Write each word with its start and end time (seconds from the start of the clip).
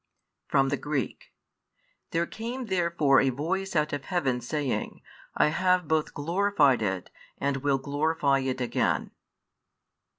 (From 0.47 0.69
the 0.69 0.77
Greek) 0.77 1.31
There 2.09 2.25
came 2.25 2.65
therefore 2.65 3.21
a 3.21 3.29
voice 3.29 3.75
out 3.75 3.93
of 3.93 4.05
heaven, 4.05 4.41
saying, 4.41 5.03
I 5.37 5.49
have 5.49 5.87
both 5.87 6.15
glorified 6.15 6.81
it, 6.81 7.11
and 7.37 7.57
will 7.57 7.77
glorify 7.77 8.39
it 8.39 8.59
again. 8.59 9.11